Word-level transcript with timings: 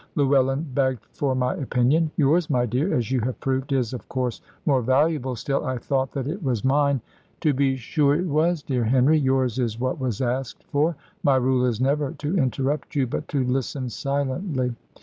Llewellyn 0.15 0.65
begged 0.73 1.05
for 1.13 1.35
my 1.35 1.53
opinion. 1.53 2.09
Yours, 2.17 2.49
my 2.49 2.65
dear 2.65 2.91
(as 2.91 3.11
you 3.11 3.19
have 3.19 3.39
proved), 3.39 3.71
is 3.71 3.93
of 3.93 4.09
course 4.09 4.41
more 4.65 4.81
valuable: 4.81 5.35
still 5.35 5.63
I 5.63 5.77
thought 5.77 6.11
that 6.13 6.27
it 6.27 6.41
was 6.41 6.65
mine" 6.65 7.01
"To 7.41 7.53
be 7.53 7.75
sure 7.75 8.15
it 8.15 8.25
was, 8.25 8.63
dear 8.63 8.85
Henry. 8.85 9.19
Yours 9.19 9.59
is 9.59 9.79
what 9.79 9.99
was 9.99 10.19
asked 10.19 10.63
for. 10.63 10.95
My 11.21 11.35
rule 11.35 11.67
is 11.67 11.79
never 11.79 12.13
to 12.13 12.35
interrupt 12.35 12.95
you, 12.95 13.05
but 13.05 13.27
to 13.27 13.43
listen 13.43 13.89
silently." 13.89 14.73